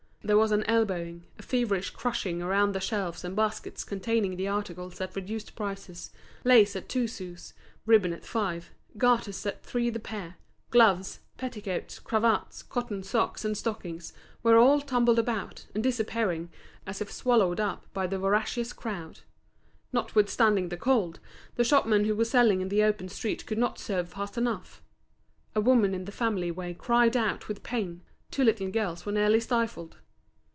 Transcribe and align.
There 0.23 0.37
was 0.37 0.51
an 0.51 0.63
elbowing, 0.65 1.25
a 1.39 1.41
feverish 1.41 1.89
crushing 1.89 2.43
around 2.43 2.73
the 2.73 2.79
shelves 2.79 3.23
and 3.25 3.35
baskets 3.35 3.83
containing 3.83 4.35
the 4.35 4.47
articles 4.47 5.01
at 5.01 5.15
reduced 5.15 5.55
prices, 5.55 6.11
lace 6.43 6.75
at 6.75 6.87
two 6.87 7.07
sous, 7.07 7.53
ribbon 7.87 8.13
at 8.13 8.23
five, 8.23 8.69
garters 8.99 9.43
at 9.47 9.63
three 9.63 9.89
the 9.89 9.99
pair, 9.99 10.35
gloves, 10.69 11.21
petticoats, 11.37 11.97
cravats, 11.97 12.61
cotton 12.61 13.01
socks, 13.01 13.43
and 13.43 13.57
stockings, 13.57 14.13
were 14.43 14.57
all 14.59 14.79
tumbled 14.81 15.17
about, 15.17 15.65
and 15.73 15.81
disappearing, 15.81 16.51
as 16.85 17.01
if 17.01 17.11
swallowed 17.11 17.59
up 17.59 17.91
by 17.91 18.05
the 18.05 18.19
voracious 18.19 18.73
crowd. 18.73 19.21
Notwithstanding 19.91 20.69
the 20.69 20.77
cold, 20.77 21.19
the 21.55 21.63
shopmen 21.63 22.05
who 22.05 22.15
were 22.15 22.25
selling 22.25 22.61
in 22.61 22.69
the 22.69 22.83
open 22.83 23.09
street 23.09 23.47
could 23.47 23.57
not 23.57 23.79
serve 23.79 24.09
fast 24.09 24.37
enough. 24.37 24.83
A 25.55 25.59
woman 25.61 25.95
in 25.95 26.05
the 26.05 26.11
family 26.11 26.51
way 26.51 26.75
cried 26.75 27.17
out 27.17 27.47
with 27.47 27.63
pain; 27.63 28.03
two 28.29 28.43
little 28.43 28.69
girls 28.69 29.03
were 29.03 29.11
nearly 29.11 29.39
stifled. 29.39 29.97